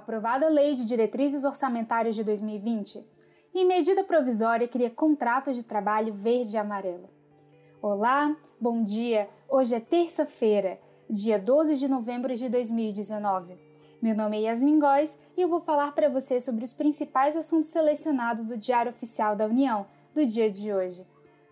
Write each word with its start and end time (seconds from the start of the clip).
aprovada 0.00 0.46
a 0.46 0.48
Lei 0.48 0.74
de 0.74 0.86
Diretrizes 0.86 1.44
Orçamentárias 1.44 2.14
de 2.14 2.24
2020 2.24 3.04
e, 3.54 3.64
medida 3.66 4.02
provisória, 4.02 4.66
cria 4.66 4.88
contrato 4.88 5.52
de 5.52 5.62
trabalho 5.62 6.14
verde 6.14 6.56
e 6.56 6.58
amarelo. 6.58 7.08
Olá, 7.82 8.34
bom 8.58 8.82
dia! 8.82 9.28
Hoje 9.46 9.74
é 9.74 9.80
terça-feira, 9.80 10.80
dia 11.08 11.38
12 11.38 11.76
de 11.76 11.86
novembro 11.86 12.34
de 12.34 12.48
2019. 12.48 13.58
Meu 14.00 14.16
nome 14.16 14.38
é 14.38 14.40
Yasmin 14.44 14.78
Góes 14.78 15.20
e 15.36 15.42
eu 15.42 15.48
vou 15.48 15.60
falar 15.60 15.92
para 15.92 16.08
você 16.08 16.40
sobre 16.40 16.64
os 16.64 16.72
principais 16.72 17.36
assuntos 17.36 17.68
selecionados 17.68 18.46
do 18.46 18.56
Diário 18.56 18.92
Oficial 18.92 19.36
da 19.36 19.44
União 19.44 19.86
do 20.14 20.24
dia 20.24 20.50
de 20.50 20.72
hoje. 20.72 21.06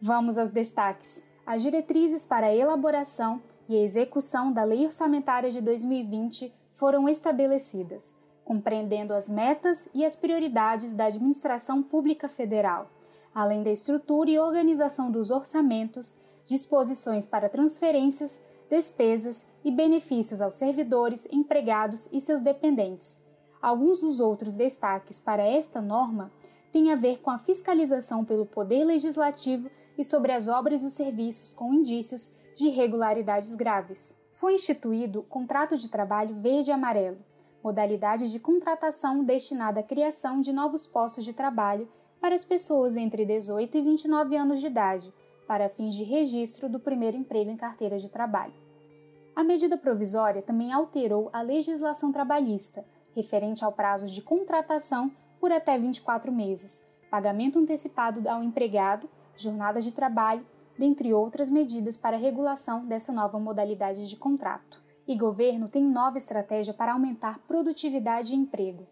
Vamos 0.00 0.38
aos 0.38 0.50
destaques. 0.50 1.22
As 1.46 1.62
diretrizes 1.62 2.24
para 2.24 2.46
a 2.46 2.56
elaboração 2.56 3.42
e 3.68 3.76
a 3.76 3.82
execução 3.82 4.50
da 4.50 4.64
Lei 4.64 4.86
Orçamentária 4.86 5.50
de 5.50 5.60
2020 5.60 6.50
foram 6.80 7.06
estabelecidas, 7.06 8.16
compreendendo 8.50 9.14
as 9.14 9.30
metas 9.30 9.88
e 9.94 10.04
as 10.04 10.16
prioridades 10.16 10.92
da 10.92 11.04
administração 11.04 11.84
pública 11.84 12.28
federal, 12.28 12.90
além 13.32 13.62
da 13.62 13.70
estrutura 13.70 14.28
e 14.28 14.40
organização 14.40 15.08
dos 15.08 15.30
orçamentos, 15.30 16.18
disposições 16.46 17.24
para 17.24 17.48
transferências, 17.48 18.42
despesas 18.68 19.46
e 19.64 19.70
benefícios 19.70 20.40
aos 20.40 20.56
servidores, 20.56 21.28
empregados 21.30 22.08
e 22.10 22.20
seus 22.20 22.40
dependentes. 22.40 23.24
Alguns 23.62 24.00
dos 24.00 24.18
outros 24.18 24.56
destaques 24.56 25.20
para 25.20 25.46
esta 25.46 25.80
norma 25.80 26.32
têm 26.72 26.90
a 26.90 26.96
ver 26.96 27.18
com 27.18 27.30
a 27.30 27.38
fiscalização 27.38 28.24
pelo 28.24 28.44
Poder 28.44 28.82
Legislativo 28.82 29.70
e 29.96 30.04
sobre 30.04 30.32
as 30.32 30.48
obras 30.48 30.82
e 30.82 30.86
os 30.86 30.92
serviços 30.94 31.54
com 31.54 31.72
indícios 31.72 32.34
de 32.56 32.66
irregularidades 32.66 33.54
graves 33.54 34.18
foi 34.40 34.54
instituído 34.54 35.22
contrato 35.22 35.76
de 35.76 35.90
trabalho 35.90 36.34
verde 36.34 36.70
e 36.70 36.72
amarelo, 36.72 37.18
modalidade 37.62 38.30
de 38.30 38.38
contratação 38.38 39.22
destinada 39.22 39.80
à 39.80 39.82
criação 39.82 40.40
de 40.40 40.52
novos 40.52 40.86
postos 40.86 41.24
de 41.24 41.32
trabalho 41.32 41.88
para 42.20 42.34
as 42.34 42.44
pessoas 42.44 42.96
entre 42.96 43.24
18 43.24 43.78
e 43.78 43.80
29 43.80 44.36
anos 44.36 44.60
de 44.60 44.66
idade, 44.66 45.12
para 45.46 45.68
fins 45.68 45.94
de 45.94 46.04
registro 46.04 46.68
do 46.68 46.78
primeiro 46.78 47.16
emprego 47.16 47.50
em 47.50 47.56
carteira 47.56 47.98
de 47.98 48.08
trabalho. 48.08 48.54
A 49.34 49.42
medida 49.42 49.76
provisória 49.76 50.42
também 50.42 50.72
alterou 50.72 51.30
a 51.32 51.40
legislação 51.40 52.12
trabalhista, 52.12 52.84
referente 53.14 53.64
ao 53.64 53.72
prazo 53.72 54.06
de 54.06 54.20
contratação 54.20 55.10
por 55.40 55.50
até 55.50 55.78
24 55.78 56.30
meses, 56.30 56.86
pagamento 57.10 57.58
antecipado 57.58 58.28
ao 58.28 58.42
empregado, 58.42 59.08
jornada 59.36 59.80
de 59.80 59.92
trabalho 59.92 60.46
dentre 60.78 61.12
outras 61.12 61.50
medidas 61.50 61.96
para 61.96 62.16
a 62.16 62.20
regulação 62.20 62.86
dessa 62.86 63.12
nova 63.12 63.38
modalidade 63.38 64.08
de 64.08 64.16
contrato. 64.16 64.89
E 65.10 65.16
governo 65.16 65.68
tem 65.68 65.82
nova 65.82 66.18
estratégia 66.18 66.72
para 66.72 66.92
aumentar 66.92 67.40
produtividade 67.40 68.32
e 68.32 68.36
emprego. 68.36 68.86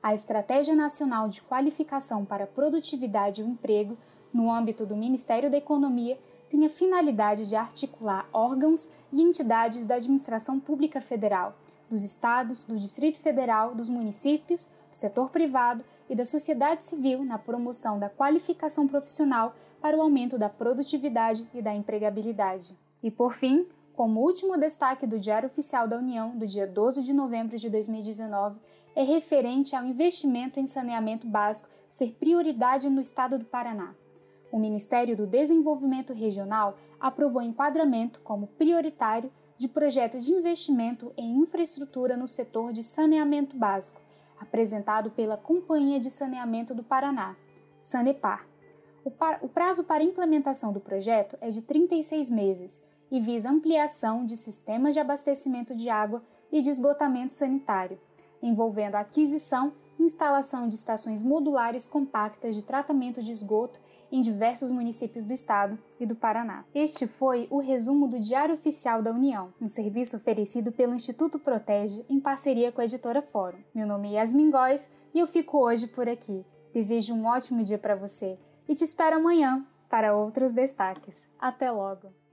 A 0.00 0.14
Estratégia 0.14 0.72
Nacional 0.72 1.28
de 1.28 1.42
Qualificação 1.42 2.24
para 2.24 2.44
a 2.44 2.46
Produtividade 2.46 3.40
e 3.40 3.44
o 3.44 3.48
Emprego, 3.48 3.98
no 4.32 4.52
âmbito 4.52 4.86
do 4.86 4.94
Ministério 4.94 5.50
da 5.50 5.56
Economia, 5.56 6.16
tem 6.48 6.64
a 6.64 6.70
finalidade 6.70 7.48
de 7.48 7.56
articular 7.56 8.28
órgãos 8.32 8.88
e 9.10 9.20
entidades 9.20 9.84
da 9.84 9.96
administração 9.96 10.60
pública 10.60 11.00
federal, 11.00 11.56
dos 11.90 12.04
estados, 12.04 12.62
do 12.64 12.78
Distrito 12.78 13.18
Federal, 13.18 13.74
dos 13.74 13.88
municípios, 13.88 14.70
do 14.92 14.96
setor 14.96 15.28
privado 15.30 15.84
e 16.08 16.14
da 16.14 16.24
sociedade 16.24 16.84
civil 16.84 17.24
na 17.24 17.36
promoção 17.36 17.98
da 17.98 18.08
qualificação 18.08 18.86
profissional 18.86 19.56
para 19.80 19.96
o 19.96 20.00
aumento 20.00 20.38
da 20.38 20.48
produtividade 20.48 21.48
e 21.52 21.60
da 21.60 21.74
empregabilidade. 21.74 22.78
E 23.02 23.10
por 23.10 23.32
fim, 23.32 23.66
como 23.96 24.20
último 24.20 24.58
destaque 24.58 25.06
do 25.06 25.18
Diário 25.18 25.48
Oficial 25.48 25.86
da 25.86 25.96
União 25.96 26.36
do 26.36 26.46
dia 26.46 26.66
12 26.66 27.02
de 27.04 27.12
novembro 27.12 27.56
de 27.56 27.70
2019, 27.70 28.58
é 28.94 29.02
referente 29.02 29.74
ao 29.74 29.84
investimento 29.84 30.58
em 30.58 30.66
saneamento 30.66 31.26
básico 31.26 31.68
ser 31.90 32.12
prioridade 32.18 32.90
no 32.90 33.00
estado 33.00 33.38
do 33.38 33.44
Paraná. 33.44 33.94
O 34.50 34.58
Ministério 34.58 35.16
do 35.16 35.26
Desenvolvimento 35.26 36.12
Regional 36.12 36.76
aprovou 37.00 37.42
enquadramento 37.42 38.20
como 38.20 38.46
prioritário 38.46 39.30
de 39.56 39.68
projeto 39.68 40.18
de 40.18 40.32
investimento 40.32 41.12
em 41.16 41.38
infraestrutura 41.38 42.16
no 42.16 42.26
setor 42.26 42.72
de 42.72 42.82
saneamento 42.82 43.56
básico, 43.56 44.00
apresentado 44.38 45.10
pela 45.10 45.36
Companhia 45.36 46.00
de 46.00 46.10
Saneamento 46.10 46.74
do 46.74 46.82
Paraná, 46.82 47.36
Sanepar. 47.80 48.46
O, 49.04 49.48
prazo 49.48 49.84
para 49.84 50.02
implementação 50.02 50.72
do 50.72 50.80
projeto 50.80 51.36
é 51.40 51.50
de 51.50 51.62
36 51.62 52.30
meses 52.30 52.82
e 53.14 53.20
visa 53.20 53.48
ampliação 53.48 54.24
de 54.24 54.36
sistemas 54.36 54.92
de 54.92 54.98
abastecimento 54.98 55.72
de 55.72 55.88
água 55.88 56.20
e 56.50 56.60
de 56.60 56.68
esgotamento 56.68 57.32
sanitário, 57.32 57.96
envolvendo 58.42 58.96
a 58.96 59.00
aquisição 59.02 59.72
e 59.96 60.02
instalação 60.02 60.66
de 60.66 60.74
estações 60.74 61.22
modulares 61.22 61.86
compactas 61.86 62.56
de 62.56 62.64
tratamento 62.64 63.22
de 63.22 63.30
esgoto 63.30 63.78
em 64.10 64.20
diversos 64.20 64.72
municípios 64.72 65.24
do 65.24 65.32
estado 65.32 65.78
e 66.00 66.04
do 66.04 66.16
Paraná. 66.16 66.64
Este 66.74 67.06
foi 67.06 67.46
o 67.52 67.60
resumo 67.60 68.08
do 68.08 68.18
Diário 68.18 68.56
Oficial 68.56 69.00
da 69.00 69.12
União, 69.12 69.54
um 69.60 69.68
serviço 69.68 70.16
oferecido 70.16 70.72
pelo 70.72 70.92
Instituto 70.92 71.38
Protege 71.38 72.04
em 72.08 72.18
parceria 72.18 72.72
com 72.72 72.80
a 72.80 72.84
editora 72.84 73.22
Fórum. 73.22 73.58
Meu 73.72 73.86
nome 73.86 74.08
é 74.08 74.18
Yasmin 74.18 74.50
Góes 74.50 74.88
e 75.14 75.20
eu 75.20 75.28
fico 75.28 75.58
hoje 75.58 75.86
por 75.86 76.08
aqui. 76.08 76.44
Desejo 76.72 77.14
um 77.14 77.26
ótimo 77.26 77.62
dia 77.62 77.78
para 77.78 77.94
você 77.94 78.36
e 78.68 78.74
te 78.74 78.82
espero 78.82 79.18
amanhã 79.18 79.64
para 79.88 80.16
outros 80.16 80.52
destaques. 80.52 81.32
Até 81.38 81.70
logo! 81.70 82.23